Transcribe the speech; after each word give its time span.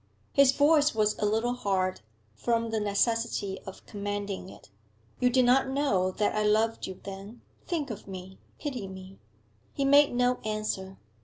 His 0.33 0.51
voice 0.51 0.95
was 0.95 1.15
a 1.19 1.25
little 1.27 1.53
hard, 1.53 2.01
from 2.33 2.71
the 2.71 2.79
necessity 2.79 3.59
of 3.67 3.85
commanding 3.85 4.49
it. 4.49 4.71
'You 5.19 5.29
did 5.29 5.45
not 5.45 5.69
know 5.69 6.09
that 6.09 6.33
I 6.35 6.41
loved 6.41 6.87
you 6.87 6.99
then? 7.03 7.41
Think 7.67 7.91
of 7.91 8.07
me! 8.07 8.39
Pity 8.59 8.87
me!' 8.87 9.19
He 9.75 9.85
made 9.85 10.11
no 10.15 10.39
answer. 10.43 10.97